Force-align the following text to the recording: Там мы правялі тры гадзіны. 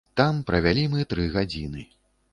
Там 0.19 0.31
мы 0.39 0.45
правялі 0.51 1.05
тры 1.13 1.29
гадзіны. 1.37 1.87